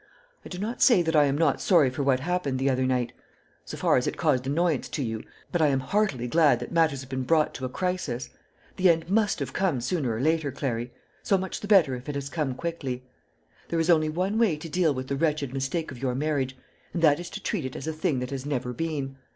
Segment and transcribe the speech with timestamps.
[0.43, 3.13] I do not say that I am not sorry for what happened the other night
[3.65, 7.01] so far as it caused annoyance to you but I am heartily glad that matters
[7.01, 8.31] have been brought to a crisis.
[8.77, 10.91] The end must have come sooner or later, Clary
[11.21, 13.03] so much the better if it has come quickly.
[13.67, 16.57] There is only one way to deal with the wretched mistake of your marriage,
[16.95, 19.17] and that is to treat it as a thing that has never been.